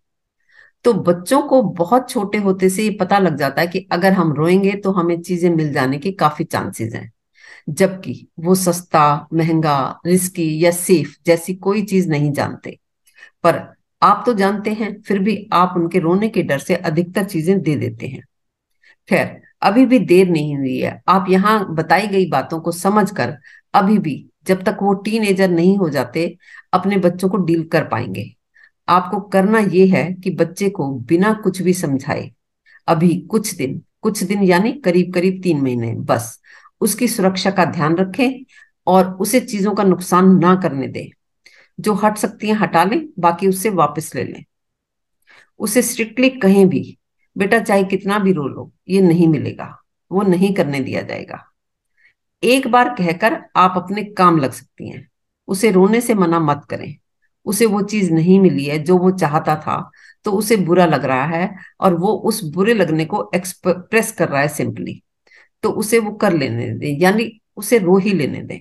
तो 0.85 0.93
बच्चों 0.93 1.41
को 1.41 1.61
बहुत 1.63 2.09
छोटे 2.09 2.37
होते 2.37 2.69
से 2.69 2.83
ये 2.83 2.97
पता 2.99 3.19
लग 3.19 3.37
जाता 3.37 3.61
है 3.61 3.67
कि 3.67 3.87
अगर 3.91 4.13
हम 4.13 4.33
रोएँगे 4.33 4.73
तो 4.73 4.91
हमें 4.91 5.21
चीज़ें 5.21 5.49
मिल 5.49 5.71
जाने 5.73 5.97
के 5.97 6.11
काफ़ी 6.11 6.45
चांसेस 6.45 6.93
हैं। 6.93 7.11
जबकि 7.69 8.27
वो 8.39 8.55
सस्ता, 8.55 9.27
महँगा, 9.33 9.99
रिस्की 10.05 10.65
या 10.65 10.71
सेफ़ 10.71 11.15
जैसी 11.25 11.55
कोई 11.55 11.81
चीज़ 11.83 12.09
नहीं 12.09 12.31
जानते। 12.31 12.77
पर 13.43 13.59
आप 14.01 14.23
तो 14.25 14.33
जानते 14.33 14.71
हैं, 14.71 15.01
फिर 15.01 15.19
भी 15.19 15.37
आप 15.53 15.73
उनके 15.77 15.99
रोने 15.99 16.29
के 16.29 16.43
डर 16.43 16.59
से 16.59 16.75
अधिकतर 16.75 17.23
चीज़ें 17.23 17.61
दे 17.61 17.75
देते 17.75 18.07
हैं। 18.07 18.23
खैर, 19.09 19.41
अभी 19.61 19.85
भी 19.85 19.99
देर 19.99 20.29
नहीं 20.29 20.57
हुई 20.57 20.77
है। 20.77 21.01
आप 21.09 21.25
यहाँ 21.29 21.73
बताई 21.75 22.07
गई 22.07 22.29
बातों 22.29 22.59
को 22.59 22.71
समझकर 22.71 23.37
अभी 23.73 23.97
भी, 23.97 24.25
जब 24.47 24.63
तक 24.63 24.77
वो 24.81 24.93
टीनेजर 24.95 25.49
नहीं 25.49 25.77
हो 25.77 25.89
जाते, 25.89 26.35
अपने 26.73 26.97
बच्चों 26.97 27.29
को 27.29 27.37
डील 27.37 27.63
कर 27.63 27.83
पाएँगे। 27.83 28.25
आपको 28.87 29.19
करना 29.29 29.59
ये 29.59 29.85
है 29.87 30.03
कि 30.13 30.31
बच्चे 30.31 30.69
को 30.69 30.89
बिना 31.01 31.33
कुछ 31.33 31.61
भी 31.61 31.73
समझाए, 31.73 32.29
अभी 32.87 33.15
कुछ 33.21 33.53
दिन 33.55 33.81
कुछ 34.01 34.23
दिन 34.23 34.43
यानी 34.43 34.71
करीब 34.75 35.13
करीब 35.13 35.41
तीन 35.43 35.61
महीने, 35.61 35.93
बस। 35.95 36.39
उसकी 36.81 37.07
सुरक्षा 37.07 37.51
का 37.51 37.65
ध्यान 37.65 37.95
रखें 37.97 38.43
और 38.87 39.11
उसे 39.15 39.39
चीज़ों 39.39 39.73
का 39.75 39.83
नुकसान 39.83 40.29
ना 40.39 40.55
करने 40.55 40.87
दें। 40.87 41.09
जो 41.81 41.93
हट 41.93 42.17
सकती 42.17 42.47
हैं, 42.47 42.55
हटा 42.55 42.83
लें, 42.83 43.07
बाकी 43.19 43.47
उससे 43.47 43.69
वापस 43.71 44.13
ले 44.15 44.23
लें। 44.23 44.43
उसे 45.59 45.81
स्ट्रिक्टली 45.81 46.29
कहें 46.31 46.67
भी, 46.69 46.97
बेटा, 47.35 47.59
चाहे 47.59 47.83
कितना 47.83 48.19
भी 48.19 48.31
रो 48.33 48.47
लो, 48.47 48.71
ये 48.89 49.01
नहीं 49.01 49.27
मिलेगा, 49.27 49.75
वो 50.11 50.21
नहीं 50.21 50.53
करने 50.53 50.79
दिया 50.79 51.01
जाएगा। 51.01 51.43
एक 52.43 52.67
बार 52.67 52.89
कहकर 52.89 53.39
आप 53.55 53.73
अपने 53.77 54.03
काम 54.13 54.37
लग 54.37 54.51
सकती 54.51 54.89
हैं। 54.89 55.07
उसे 55.47 55.71
रोने 55.71 56.01
से 56.01 56.13
मना 56.13 56.39
मत 56.39 56.65
करें। 56.69 56.95
उसे 57.45 57.65
वो 57.65 57.81
चीज़ 57.81 58.11
नहीं 58.11 58.39
मिली 58.39 58.65
है, 58.65 58.77
जो 58.79 58.97
वो 58.97 59.11
चाहता 59.11 59.55
था 59.55 59.89
तो 60.25 60.31
उसे 60.31 60.55
बुरा 60.57 60.85
लग 60.85 61.05
रहा 61.05 61.25
है 61.25 61.55
और 61.79 61.93
वो 61.93 62.11
उस 62.27 62.43
बुरे 62.45 62.73
लगने 62.73 63.05
को 63.05 63.29
एक्सप्रेस 63.35 64.11
कर 64.11 64.29
रहा 64.29 64.41
है 64.41 64.47
सिंपली 64.47 65.01
तो 65.63 65.69
उसे 65.71 65.99
वो 65.99 66.11
कर 66.13 66.33
लेने 66.33 66.69
दें, 66.71 66.97
यानी 66.99 67.29
उसे 67.55 67.77
रो 67.77 67.97
ही 67.97 68.13
लेने 68.13 68.41
दें। 68.41 68.59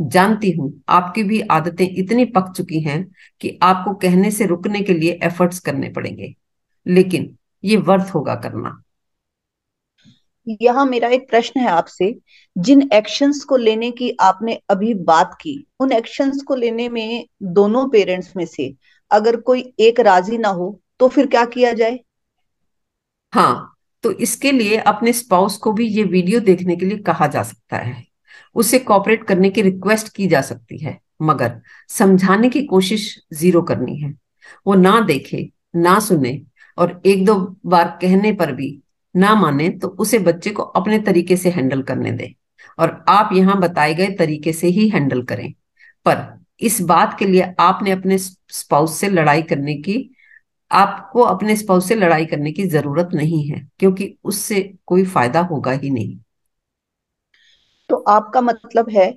जानती 0.00 0.50
हूँ। 0.50 0.72
आपकी 0.88 1.22
भी 1.22 1.40
आदतें 1.50 1.86
इतनी 1.86 2.24
पक 2.24 2.52
चुकी 2.56 2.80
हैं 2.80 3.04
कि 3.40 3.58
आपको 3.62 3.94
कहने 3.94 4.30
से 4.30 4.46
रुकने 4.46 4.80
के 4.80 4.94
लिए 4.94 5.18
एफर्ट्स 5.22 5.58
करने 5.60 5.88
पड़ेंगे। 5.88 6.34
लेकिन 6.86 7.36
ये 7.64 7.76
वर्थ 7.76 8.14
होगा 8.14 8.34
करना। 8.34 8.82
यहाँ 10.62 10.84
मेरा 10.86 11.08
एक 11.08 11.28
प्रश्न 11.30 11.60
है 11.60 11.68
आपसे। 11.68 12.14
जिन 12.56 12.88
एक्शंस 12.92 13.42
को 13.44 13.56
लेने 13.56 13.90
की 13.90 14.10
आपने 14.20 14.58
अभी 14.70 14.94
बात 15.04 15.34
की 15.40 15.54
उन 15.80 15.92
एक्शंस 15.92 16.42
को 16.42 16.54
लेने 16.54 16.88
में 16.88 17.26
दोनों 17.42 17.88
पेरेंट्स 17.88 18.32
में 18.36 18.44
से 18.46 18.72
अगर 19.10 19.36
कोई 19.40 19.72
एक 19.80 20.00
राज़ी 20.00 20.38
ना 20.38 20.48
हो 20.48 20.80
तो 21.00 21.08
फिर 21.08 21.26
क्या 21.26 21.44
किया 21.44 21.72
जाए? 21.72 21.98
हाँ 23.32 23.76
तो 24.04 24.10
इसके 24.12 24.52
लिए 24.52 24.76
अपने 24.76 25.12
स्पाउस 25.12 25.56
को 25.56 25.72
भी 25.72 25.86
ये 25.88 26.04
वीडियो 26.04 26.40
देखने 26.40 26.76
के 26.76 26.86
लिए 26.86 26.98
कहा 26.98 27.26
जा 27.26 27.42
सकता 27.42 27.76
है। 27.76 28.09
उसे 28.56 28.78
कॉपरेट 28.80 29.24
करने 29.24 29.50
की 29.50 29.62
रिक्वेस्ट 29.62 30.14
की 30.14 30.26
जा 30.28 30.40
सकती 30.42 30.78
है। 30.78 30.98
मगर 31.22 31.60
समझाने 31.90 32.48
की 32.48 32.62
कोशिश 32.64 33.14
ज़ीरो 33.34 33.62
करनी 33.62 33.96
है। 33.96 34.14
वो 34.66 34.74
ना 34.74 35.00
देखे, 35.00 35.48
ना 35.76 35.98
सुने 36.00 36.40
और 36.78 37.00
एक 37.06 37.24
दो 37.24 37.34
बार 37.66 37.98
कहने 38.02 38.32
पर 38.32 38.52
भी 38.52 38.78
ना 39.14 39.34
माने 39.34 39.68
तो 39.70 39.88
उसे 39.98 40.18
बच्चे 40.20 40.50
को 40.50 40.62
अपने 40.62 40.98
तरीके 40.98 41.36
से 41.36 41.50
हैंडल 41.50 41.82
करने 41.82 42.12
दे 42.12 42.34
और 42.78 43.04
आप 43.08 43.30
यहाँ 43.32 43.58
बताए 43.60 43.94
गए 43.94 44.08
तरीके 44.10 44.52
से 44.52 44.68
ही 44.68 44.88
हैंडल 44.88 45.22
करें। 45.22 45.52
पर 46.06 46.16
इस 46.60 46.80
बात 46.82 47.18
के 47.18 47.24
लिए 47.24 47.54
आपने 47.60 47.90
अपने 47.90 48.18
स्पाउस 48.18 48.96
से 48.96 49.08
लड़ाई 49.08 49.42
करने 49.42 49.74
की, 49.76 50.10
आपको 50.70 51.22
अपने 51.22 51.56
स्पाउस 51.56 51.88
से 51.88 51.94
लड़ाई 51.94 52.24
करने 52.26 52.52
की 52.52 52.66
ज़रूरत 52.66 53.08
नहीं 53.14 53.44
है, 53.46 53.66
क्योंकि 53.78 54.14
उससे 54.24 54.60
कोई 54.86 55.04
फ़ायदा 55.04 55.40
होगा 55.42 55.72
ही 55.72 55.90
नहीं। 55.90 56.18
तो 57.90 57.96
आपका 58.08 58.40
मतलब 58.40 58.90
है 58.90 59.10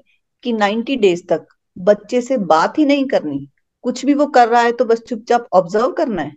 कि 0.43 0.53
90 0.53 0.95
डेज़ 0.97 1.23
तक 1.29 1.45
बच्चे 1.77 2.21
से 2.21 2.37
बात 2.47 2.77
ही 2.79 2.85
नहीं 2.85 3.05
करनी। 3.07 3.47
कुछ 3.83 4.05
भी 4.05 4.13
वो 4.13 4.25
कर 4.27 4.47
रहा 4.47 4.61
है 4.61 4.71
तो 4.71 4.85
बस 4.85 5.01
चुपचाप 5.07 5.47
ऑब्ज़र्व 5.53 5.91
करना 5.91 6.21
है। 6.21 6.35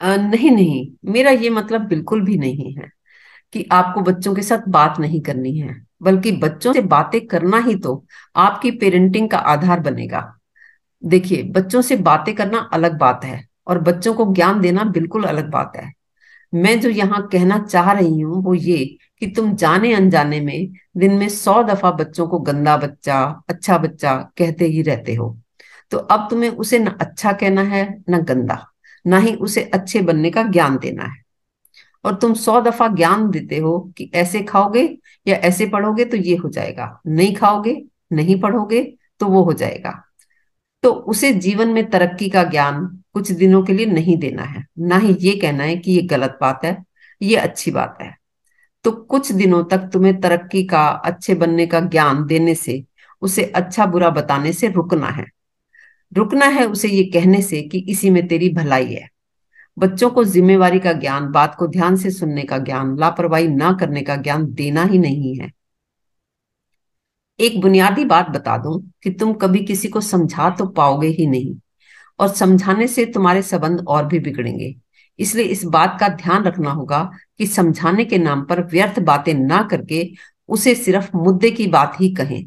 आ, 0.00 0.16
नहीं 0.16 0.50
नहीं 0.50 0.86
मेरा 1.12 1.30
ये 1.30 1.50
मतलब 1.50 1.80
बिल्कुल 1.88 2.22
भी 2.24 2.36
नहीं 2.38 2.72
है 2.74 2.88
कि 3.52 3.64
आपको 3.72 4.00
बच्चों 4.00 4.34
के 4.34 4.42
साथ 4.42 4.68
बात 4.68 4.98
नहीं 5.00 5.20
करनी 5.22 5.56
है 5.58 5.74
बल्कि 6.02 6.32
बच्चों 6.38 6.72
से 6.72 6.80
बातें 6.88 7.20
करना 7.26 7.58
ही 7.58 7.74
तो 7.76 8.04
आपकी 8.36 8.70
पेरेंटिंग 8.70 9.28
का 9.30 9.38
आधार 9.38 9.80
बनेगा। 9.80 10.20
देखिए 11.02 11.42
बच्चों 11.52 11.82
से 11.82 11.96
बातें 12.02 12.34
करना 12.34 12.58
अलग 12.72 12.98
बात 12.98 13.24
है 13.24 13.42
और 13.66 13.78
बच्चों 13.80 14.14
को 14.14 14.32
ज्ञान 14.34 14.60
देना 14.60 14.84
बिल्कुल 14.90 15.24
अलग 15.24 15.50
बात 15.50 15.72
है। 15.76 15.90
मैं 16.52 16.78
जो 16.80 16.88
यहाँ 16.90 17.26
कहना 17.32 17.58
चाह 17.58 17.92
रही 17.92 18.20
हूँ 18.20 18.42
वो 18.44 18.54
ये 18.54 18.84
कि 19.22 19.26
तुम 19.26 19.54
जाने 19.56 19.92
अनजाने 19.94 20.40
में 20.40 20.72
दिन 20.96 21.12
में 21.12 21.28
सौ 21.28 21.62
दफ़ा 21.62 21.90
बच्चों 21.90 22.26
को 22.28 22.38
गंदा 22.38 22.76
बच्चा 22.76 23.42
अच्छा 23.48 23.78
बच्चा 23.78 24.14
कहते 24.38 24.64
ही 24.64 24.82
रहते 24.82 25.14
हो। 25.14 25.38
तो 25.90 25.98
अब 25.98 26.26
तुम्हें 26.30 26.50
उसे 26.50 26.78
ना 26.78 26.96
अच्छा 27.00 27.32
कहना 27.32 27.62
है, 27.62 28.02
ना 28.08 28.18
गंदा, 28.18 28.66
ना 29.06 29.18
ही 29.18 29.34
उसे 29.34 29.62
अच्छे 29.74 30.00
बनने 30.00 30.30
का 30.30 30.42
ज्ञान 30.42 30.78
देना 30.78 31.04
है। 31.04 31.22
और 32.04 32.14
तुम 32.14 32.34
सौ 32.34 32.60
दफ़ा 32.60 32.88
ज्ञान 32.88 33.30
देते 33.30 33.58
हो 33.58 33.92
कि 33.96 34.10
ऐसे 34.14 34.42
खाओगे 34.42 34.98
या 35.28 35.36
ऐसे 35.36 35.66
पढ़ोगे 35.66 36.04
तो 36.04 36.16
ये 36.16 36.36
हो 36.36 36.48
जाएगा, 36.48 37.00
नहीं 37.06 37.34
खाओगे, 37.34 37.82
नहीं 38.12 38.40
पढ़ोगे 38.40 38.82
तो 39.20 39.26
वो 39.26 39.42
हो 39.42 39.52
जाएगा। 39.52 40.02
तो 40.82 40.92
उसे 40.92 41.32
जीवन 41.32 41.68
में 41.68 41.90
तरक्की 41.90 42.28
का 42.30 42.44
ज्ञान 42.44 43.02
कुछ 43.12 43.30
दिनों 43.32 43.62
के 43.62 43.72
लिए 43.72 43.86
नहीं 43.86 44.16
देना 44.16 44.42
है। 44.42 44.64
ना 44.78 44.96
ही 44.96 45.16
ये 45.20 45.36
कहना 45.36 45.64
है 45.64 45.76
कि 45.76 45.92
ये 45.92 46.02
गलत 46.02 46.38
बात 46.40 46.64
है, 46.64 46.84
ये 47.22 47.36
अच्छी 47.36 47.70
बात 47.70 47.98
है। 48.02 48.21
तो 48.84 48.90
कुछ 48.90 49.32
दिनों 49.32 49.64
तक 49.64 49.78
तुम्हें 49.92 50.20
तरक्की 50.20 50.64
का, 50.64 50.88
अच्छे 50.88 51.34
बनने 51.34 51.66
का 51.66 51.80
ज्ञान 51.80 52.24
देने 52.26 52.54
से, 52.54 52.84
उसे 53.22 53.44
अच्छा 53.44 53.86
बुरा 53.86 54.10
बताने 54.10 54.52
से 54.52 54.68
रुकना 54.68 55.06
है। 55.06 55.24
रुकना 56.12 56.46
है 56.46 56.66
उसे 56.66 56.88
ये 56.88 57.04
कहने 57.04 57.42
से 57.42 57.62
कि 57.62 57.78
इसी 57.78 58.10
में 58.10 58.26
तेरी 58.28 58.48
भलाई 58.48 58.94
है। 58.94 59.08
बच्चों 59.78 60.10
को 60.10 60.24
जिम्मेवारी 60.24 60.78
का 60.78 60.92
ज्ञान, 60.92 61.30
बात 61.32 61.54
को 61.54 61.66
ध्यान 61.66 61.96
से 61.96 62.10
सुनने 62.10 62.42
का 62.42 62.58
ज्ञान, 62.58 62.98
लापरवाही 62.98 63.48
ना 63.48 63.72
करने 63.72 64.02
का 64.02 64.16
ज्ञान 64.16 64.52
देना 64.54 64.84
ही 64.84 64.98
नहीं 64.98 65.36
है। 65.36 65.50
एक 67.40 67.60
बुनियादी 67.60 68.04
बात 68.04 68.28
बता 68.28 68.56
दूँ 68.58 68.90
कि 69.02 69.10
तुम 69.10 69.32
कभी 69.32 69.64
किसी 69.64 69.88
को 69.88 70.00
समझा 70.00 70.50
तो 70.50 70.66
पाओगे 70.66 71.08
ही 71.08 71.26
नहीं, 71.26 71.54
और 72.18 72.28
समझाने 72.28 72.86
से 72.86 73.04
तुम्हारे 73.04 73.42
संबंध 73.42 73.84
और 73.88 74.06
भी 74.06 74.18
बिगड़ेंगे। 74.18 74.74
इसलिए 75.18 75.44
इस 75.44 75.64
बात 75.64 75.96
का 76.00 76.08
ध्यान 76.08 76.44
रखना 76.44 76.70
होगा 76.70 77.02
कि 77.38 77.46
समझाने 77.46 78.04
के 78.04 78.18
नाम 78.18 78.42
पर 78.42 78.62
व्यर्थ 78.66 78.98
बातें 79.00 79.34
ना 79.34 79.62
करके 79.62 80.08
उसे 80.48 80.74
सिर्फ़ 80.74 81.16
मुद्दे 81.16 81.50
की 81.50 81.66
बात 81.66 81.96
ही 82.00 82.14
कहें। 82.14 82.44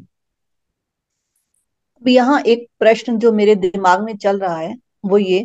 यहाँ 2.02 2.40
एक 2.40 2.66
प्रश्न 2.78 3.18
जो 3.18 3.32
मेरे 3.32 3.54
दिमाग 3.54 4.02
में 4.04 4.16
चल 4.16 4.38
रहा 4.38 4.56
है 4.56 4.76
वो 5.04 5.18
ये 5.18 5.42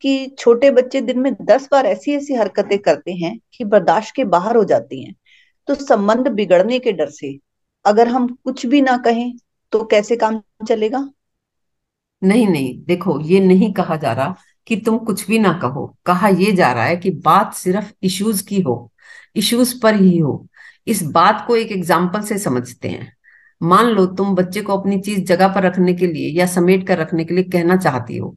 कि 0.00 0.26
छोटे 0.38 0.70
बच्चे 0.70 1.00
दिन 1.00 1.18
में 1.18 1.32
दस 1.42 1.68
बार 1.72 1.86
ऐसी 1.86 2.12
ऐसी 2.12 2.34
हरकतें 2.34 2.78
करते 2.78 3.12
हैं 3.12 3.38
कि 3.52 3.64
बर्दाश्त 3.64 4.14
के 4.14 4.24
बाहर 4.24 4.56
हो 4.56 4.64
जाती 4.64 5.02
हैं। 5.04 5.14
तो 5.68 5.74
संबंध 5.74 6.28
बिगड़ने 6.28 6.78
के 6.78 6.92
डर 6.92 7.10
से 7.10 7.38
अगर 7.84 8.08
हम 8.08 8.26
कुछ 8.44 8.64
भी 8.66 8.80
ना 8.82 8.96
कहें 8.96 9.32
तो 9.72 9.84
कैसे 9.84 10.16
काम 10.16 10.40
चलेगा? 10.68 11.08
नहीं 12.22 12.46
नहीं 12.48 12.74
देखो 12.84 13.18
ये 13.20 13.40
नहीं 13.40 13.72
कहा 13.72 13.96
जा 13.96 14.12
रहा 14.12 14.34
कि 14.66 14.76
तुम 14.76 14.98
कुछ 14.98 15.26
भी 15.28 15.38
ना 15.38 15.52
कहो। 15.62 15.86
कहा 16.06 16.28
यह 16.28 16.54
जा 16.56 16.72
रहा 16.72 16.84
है 16.84 16.96
कि 16.96 17.10
बात 17.24 17.54
सिर्फ़ 17.54 17.92
इश्यूज़ 18.02 18.44
की 18.46 18.60
हो 18.60 18.90
इश्यूज़ 19.36 19.74
पर 19.82 19.94
ही 19.94 20.16
हो। 20.18 20.46
इस 20.86 21.02
बात 21.04 21.44
को 21.46 21.56
एक 21.56 21.72
एग्ज़ाम्पल 21.72 22.22
से 22.22 22.38
समझते 22.38 22.88
हैं। 22.88 23.12
मान 23.60 23.86
लो 23.86 24.06
तुम 24.08 24.34
बच्चे 24.34 24.60
को 24.62 24.76
अपनी 24.78 25.00
चीज़ 25.00 25.24
जगह 25.24 25.48
पर 25.48 25.62
रखने 25.62 25.94
के 25.94 26.06
लिए 26.06 26.28
या 26.30 26.46
समेट 26.48 26.86
कर 26.86 26.98
रखने 26.98 27.24
के 27.24 27.34
लिए 27.34 27.44
कहना 27.44 27.76
चाहती 27.76 28.16
हो 28.16 28.36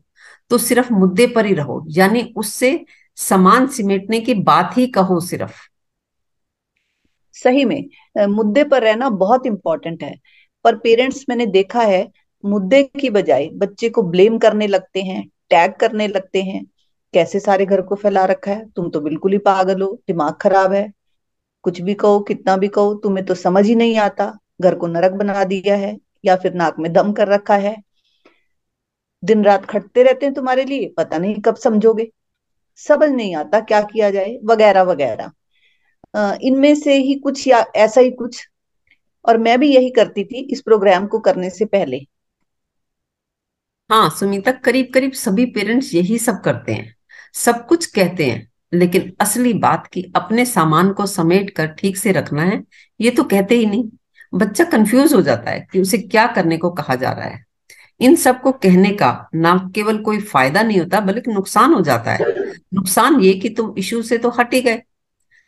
तो 0.51 0.57
सिर्फ़ 0.57 0.91
मुद्दे 0.93 1.27
पर 1.27 1.45
ही 1.45 1.53
रहो। 1.53 1.83
यानी 1.89 2.21
उससे 2.37 2.79
समान 3.17 3.67
सिमेटने 3.67 4.19
की 4.19 4.33
बात 4.43 4.77
ही 4.77 4.87
कहो 4.89 5.19
सिर्फ़। 5.19 5.53
सही 7.35 7.63
में 7.65 7.83
मुद्दे 8.27 8.63
पर 8.63 8.83
रहना 8.83 9.09
बहुत 9.11 9.45
इंपॉर्टेंट 9.45 10.03
है। 10.03 10.15
पर 10.65 10.75
पेरेंट्स 10.75 11.25
मैंने 11.29 11.45
देखा 11.47 11.81
है, 11.81 12.07
मुद्दे 12.43 12.83
की 12.99 13.09
बजाय 13.09 13.49
बच्चे 13.55 13.89
को 13.89 14.03
ब्लेम 14.03 14.37
करने 14.37 14.67
लगते 14.67 15.01
हैं। 15.01 15.23
टैग 15.51 15.73
करने 15.73 16.07
लगते 16.07 16.41
हैं, 16.41 16.63
कैसे 17.13 17.39
सारे 17.39 17.65
घर 17.65 17.81
को 17.81 17.95
फैला 17.95 18.25
रखा 18.25 18.51
है? 18.51 18.69
तुम 18.69 18.89
तो 18.89 19.01
बिल्कुल 19.01 19.31
ही 19.31 19.37
पागल 19.37 19.81
हो, 19.81 19.91
दिमाग 20.07 20.33
खराब 20.33 20.73
है। 20.73 20.91
कुछ 21.63 21.81
भी 21.81 21.93
कहो, 21.93 22.19
कितना 22.19 22.55
भी 22.57 22.67
कहो, 22.67 22.93
तुम्हें 22.93 23.25
तो 23.25 23.35
समझ 23.35 23.65
ही 23.65 23.75
नहीं 23.75 23.97
आता, 23.97 24.31
घर 24.61 24.75
को 24.75 24.87
नरक 24.87 25.11
बना 25.11 25.43
दिया 25.43 25.75
है 25.75 25.97
या 26.25 26.35
फिर 26.35 26.53
नाक 26.53 26.79
में 26.79 26.91
दम 26.93 27.11
कर 27.13 27.27
रखा 27.27 27.55
है। 27.57 27.75
दिन 29.23 29.43
रात 29.43 29.65
खटते 29.65 30.03
रहते 30.03 30.25
हैं 30.25 30.35
तुम्हारे 30.35 30.63
लिए, 30.65 30.93
पता 30.97 31.17
नहीं 31.17 31.35
कब 31.41 31.55
समझोगे। 31.55 32.11
समझ 32.79 33.09
नहीं 33.09 33.35
आता 33.35 33.59
क्या 33.59 33.81
किया 33.83 34.09
जाए, 34.11 34.37
वगैरह 34.45 34.81
वगैरह। 34.81 35.31
इनमें 36.41 36.73
से 36.75 36.97
ही 36.97 37.15
कुछ 37.15 37.47
या 37.47 37.63
ऐसा 37.75 38.01
ही 38.01 38.11
कुछ। 38.11 38.47
और 39.25 39.37
मैं 39.37 39.59
भी 39.59 39.73
यही 39.75 39.89
करती 39.89 40.23
थी 40.23 40.47
इस 40.51 40.61
प्रोग्राम 40.61 41.07
को 41.07 41.19
करने 41.19 41.49
से 41.49 41.65
पहले। 41.65 41.99
हाँ 43.89 44.09
सुमिता 44.09 44.51
करीब 44.51 44.87
करीब 44.93 45.11
सभी 45.11 45.45
पेरेंट्स 45.45 45.93
यही 45.93 46.17
सब 46.19 46.41
करते 46.41 46.73
हैं। 46.73 46.95
सब 47.33 47.65
कुछ 47.67 47.85
कहते 47.85 48.25
हैं, 48.25 48.47
लेकिन 48.73 49.11
असली 49.21 49.53
बात 49.53 49.85
की 49.87 50.11
अपने 50.15 50.45
सामान 50.45 50.91
को 50.93 51.05
समेट 51.05 51.49
कर 51.49 51.67
ठीक 51.67 51.97
से 51.97 52.11
रखना 52.11 52.43
है, 52.43 52.63
ये 52.99 53.11
तो 53.11 53.23
कहते 53.23 53.55
ही 53.55 53.65
नहीं। 53.65 53.89
बच्चा 54.33 54.63
कंफ्यूज 54.63 55.13
हो 55.13 55.21
जाता 55.21 55.51
है 55.51 55.67
कि 55.71 55.81
उसे 55.81 55.97
क्या 55.97 56.25
करने 56.27 56.57
को 56.57 56.69
कहा 56.69 56.95
जा 56.95 57.11
रहा 57.11 57.25
है। 57.25 57.43
इन 57.99 58.15
सबको 58.15 58.51
कहने 58.51 58.91
का 58.91 59.29
ना 59.35 59.55
केवल 59.75 59.97
कोई 59.97 60.19
फ़ायदा 60.19 60.61
नहीं 60.61 60.79
होता, 60.79 60.99
बल्कि 60.99 61.31
नुकसान 61.31 61.73
हो 61.73 61.81
जाता 61.81 62.11
है। 62.11 62.33
नुकसान 62.73 63.19
ये 63.21 63.33
कि 63.33 63.49
तुम 63.49 63.73
इशू 63.77 64.01
से 64.01 64.17
तो 64.17 64.29
हट 64.29 64.53
ही 64.53 64.61
गए। 64.61 64.81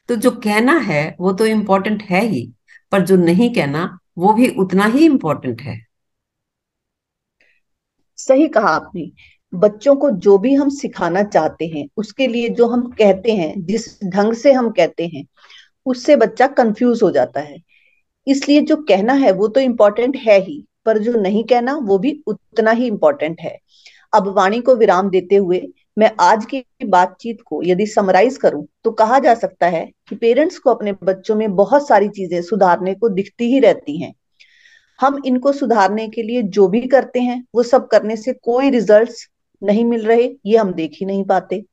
तो 0.10 0.16
जो 0.16 0.32
कहना 0.32 0.78
है, 0.78 1.16
वो 1.20 1.34
तो 1.34 1.46
इम्पोर्टेंट 1.46 2.04
है 2.04 2.26
ही, 2.26 2.54
पर 2.92 3.02
जो 3.02 3.16
नहीं 3.16 3.54
कहना, 3.54 3.98
वो 4.18 4.34
भी 4.34 4.48
उतना 4.50 4.86
ही 4.86 5.06
इम्पोर्टेंट 5.06 5.62
है। 5.62 5.87
सही 8.18 8.48
कहा 8.48 8.70
आपने। 8.70 9.12
बच्चों 9.54 9.96
को 9.96 10.10
जो 10.12 10.38
भी 10.38 10.54
हम 10.54 10.70
सिखाना 10.70 11.24
चाहते 11.24 11.66
हैं, 11.66 11.88
उसके 11.98 12.28
लिए 12.28 12.50
जो 12.50 12.68
हम 12.68 12.82
कहते 12.92 13.32
हैं, 13.32 13.54
जिस 13.66 13.88
ढंग 14.06 14.34
से 14.34 14.52
हम 14.52 14.70
कहते 14.70 15.06
हैं, 15.08 15.26
उससे 15.86 16.16
बच्चा 16.16 16.48
कंफ्यूज 16.48 17.04
हो 17.04 17.12
जाता 17.12 17.40
है। 17.40 17.58
इसलिए 18.28 18.62
जो 18.62 18.76
कहना 18.84 19.14
है, 19.14 19.32
वो 19.32 19.48
तो 19.48 19.60
इम्पोर्टेंट 19.60 20.16
है 20.18 20.40
ही, 20.42 20.64
पर 20.86 20.98
जो 20.98 21.14
नहीं 21.22 21.44
कहना, 21.44 21.76
वो 21.78 21.98
भी 22.00 22.24
उतना 22.28 22.72
ही 22.72 22.88
इम्पोर्टेंट 22.88 23.42
है। 23.42 23.58
अब 24.14 24.28
वाणी 24.28 24.62
को 24.62 24.76
विराम 24.76 25.10
देते 25.10 25.36
हुए 25.36 25.62
मैं 26.00 26.12
आज 26.20 26.46
की 26.46 26.64
बातचीत 26.86 27.38
को 27.46 27.62
यदि 27.64 27.86
समराइज 27.88 28.38
करूँ 28.38 28.66
तो 28.84 28.92
कहा 28.92 29.20
जा 29.20 29.34
सकता 29.36 29.68
है 29.68 29.86
कि 30.10 30.16
पेरेंट्स 30.16 30.58
को 30.60 30.70
अपने 30.70 30.94
बच्चों 31.04 31.36
में 31.36 31.56
बहुत 31.56 31.88
सारी 31.88 32.10
चीज़ें 32.10 32.42
सुधारने 32.42 32.94
को 32.96 33.10
दिखती 33.10 33.52
ही 33.54 33.60
रहती 33.60 33.98
हैं। 34.02 34.14
हम 35.00 35.22
इनको 35.26 35.52
सुधारने 35.52 36.08
के 36.08 36.24
लिए 36.24 36.42
जो 36.42 36.68
भी 36.68 36.82
करते 36.82 37.20
हैं, 37.20 37.44
वो 37.56 37.64
सब 37.64 37.88
करने 37.88 38.16
से 38.16 38.34
कोई 38.34 38.70
रिजल्ट्स 38.70 39.28
नहीं 39.64 39.86
मिल 39.86 40.06
रहे, 40.06 40.30
ये 40.46 40.58
हम 40.58 40.74
देख 40.74 40.98
ही 41.00 41.06
नहीं 41.06 41.24
पाते। 41.24 41.64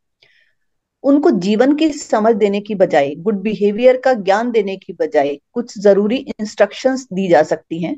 उनको 1.03 1.31
जीवन 1.31 1.75
की 1.77 1.89
समझ 1.89 2.35
देने 2.35 2.61
की 2.61 2.75
बजाय 2.75 3.15
गुड 3.15 3.41
बिहेवियर 3.41 3.97
का 3.97 4.13
ज्ञान 4.15 4.51
देने 4.51 4.77
की 4.77 4.93
बजाय 4.93 5.39
कुछ 5.53 5.79
ज़रूरी 5.79 6.17
इंस्ट्रक्शंस 6.17 7.07
दी 7.13 7.29
जा 7.29 7.43
सकती 7.43 7.83
हैं। 7.83 7.97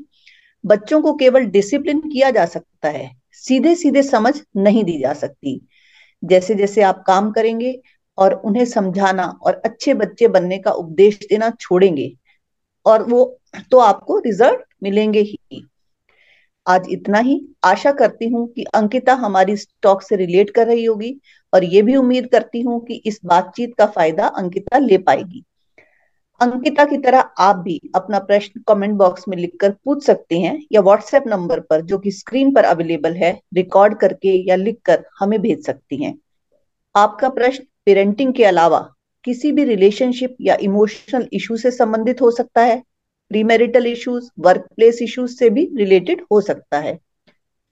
बच्चों 0.65 1.01
को 1.01 1.13
केवल 1.13 1.45
डिसिप्लिन 1.45 1.99
किया 1.99 2.29
जा 2.31 2.45
सकता 2.45 2.89
है 2.89 3.11
सीधे 3.31 3.75
सीधे 3.75 4.03
समझ 4.03 4.41
नहीं 4.57 4.83
दी 4.83 4.99
जा 4.99 5.13
सकती। 5.13 5.61
जैसे 6.23 6.55
जैसे 6.55 6.81
आप 6.81 7.03
काम 7.07 7.31
करेंगे 7.31 7.81
और 8.17 8.33
उन्हें 8.33 8.65
समझाना 8.65 9.23
और 9.23 9.61
अच्छे 9.65 9.93
बच्चे 9.93 10.27
बनने 10.27 10.57
का 10.57 10.71
उपदेश 10.71 11.19
देना 11.29 11.49
छोड़ेंगे 11.59 12.15
और 12.87 13.03
वो 13.03 13.23
तो 13.71 13.79
आपको 13.79 14.19
रिज़ल्ट 14.19 14.63
मिलेंगे 14.83 15.21
ही। 15.21 15.65
आज 16.65 16.87
इतना 16.89 17.19
ही। 17.19 17.41
आशा 17.63 17.91
करती 17.91 18.27
हूँ 18.27 18.47
कि 18.47 18.63
अंकिता 18.75 19.13
हमारी 19.15 19.55
स्टॉक 19.57 20.01
से 20.01 20.15
रिलेट 20.15 20.49
कर 20.49 20.67
रही 20.67 20.85
होगी 20.85 21.15
और 21.53 21.63
ये 21.63 21.81
भी 21.81 21.95
उम्मीद 21.95 22.27
करती 22.31 22.61
हूँ 22.61 22.79
कि 22.85 23.01
इस 23.05 23.19
बातचीत 23.25 23.75
का 23.77 23.85
फ़ायदा 23.85 24.27
अंकिता 24.27 24.77
ले 24.77 24.97
पाएगी। 24.97 25.43
अंकिता 26.41 26.85
की 26.85 26.97
तरह 26.97 27.19
आप 27.39 27.55
भी 27.55 27.79
अपना 27.95 28.19
प्रश्न 28.19 28.61
कमेंट 28.67 28.95
बॉक्स 28.95 29.27
में 29.27 29.37
लिखकर 29.37 29.71
पूछ 29.85 30.03
सकते 30.05 30.39
हैं 30.39 30.59
या 30.71 30.81
व्हाट्सएप 30.81 31.23
नंबर 31.27 31.59
पर, 31.59 31.81
जो 31.81 31.97
कि 31.97 32.11
स्क्रीन 32.11 32.53
पर 32.53 32.63
अवेलेबल 32.63 33.13
है 33.13 33.31
रिकॉर्ड 33.55 33.97
करके 33.99 34.35
या 34.49 34.55
लिखकर 34.55 35.03
हमें 35.19 35.39
भेज 35.41 35.65
सकती 35.65 36.03
हैं। 36.03 36.17
आपका 36.95 37.29
प्रश्न 37.29 37.63
पेरेंटिंग 37.85 38.33
के 38.33 38.43
अलावा 38.43 38.87
किसी 39.27 39.51
भी 39.51 39.63
रिलेशनशिप 39.63 40.35
या 40.41 40.57
इमोशनल 40.61 41.27
इशू 41.33 41.57
से 41.57 41.71
संबंधित 41.71 42.21
हो 42.21 42.31
सकता 42.31 42.61
है। 42.61 42.83
Premarital 43.31 43.87
issues 43.87 44.29
work 44.39 44.61
place 44.75 45.01
issues 45.01 45.35
से 45.37 45.49
भी 45.49 45.69
रिलेटेड 45.75 46.21
हो 46.31 46.41
सकता 46.41 46.79
है। 46.79 46.99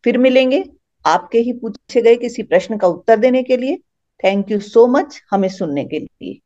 फिर 0.03 0.17
मिलेंगे 0.17 0.63
आपके 1.05 1.39
ही 1.39 1.53
पूछे 1.53 2.01
गए 2.01 2.15
किसी 2.15 2.43
प्रश्न 2.43 2.77
का 2.77 2.87
उत्तर 2.87 3.17
देने 3.17 3.43
के 3.43 3.57
लिए। 3.57 3.77
थैंक 4.23 4.51
यू 4.51 4.59
सो 4.59 4.87
मच 4.87 5.21
हमें 5.31 5.49
सुनने 5.49 5.85
के 5.85 5.99
लिए। 5.99 6.39